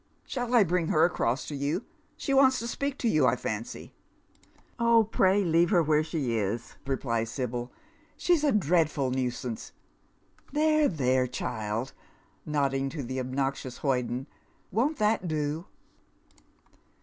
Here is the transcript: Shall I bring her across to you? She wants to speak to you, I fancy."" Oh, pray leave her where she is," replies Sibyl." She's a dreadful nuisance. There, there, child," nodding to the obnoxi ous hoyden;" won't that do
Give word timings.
Shall 0.25 0.55
I 0.55 0.63
bring 0.63 0.87
her 0.87 1.05
across 1.05 1.45
to 1.47 1.53
you? 1.55 1.85
She 2.17 2.33
wants 2.33 2.57
to 2.57 2.67
speak 2.67 2.97
to 2.97 3.07
you, 3.07 3.27
I 3.27 3.35
fancy."" 3.35 3.93
Oh, 4.79 5.03
pray 5.03 5.43
leave 5.43 5.69
her 5.69 5.83
where 5.83 6.03
she 6.03 6.35
is," 6.35 6.75
replies 6.87 7.29
Sibyl." 7.29 7.71
She's 8.17 8.43
a 8.43 8.51
dreadful 8.51 9.11
nuisance. 9.11 9.73
There, 10.51 10.87
there, 10.87 11.27
child," 11.27 11.93
nodding 12.47 12.89
to 12.89 13.03
the 13.03 13.19
obnoxi 13.19 13.67
ous 13.67 13.77
hoyden;" 13.83 14.25
won't 14.71 14.97
that 14.97 15.27
do 15.27 15.67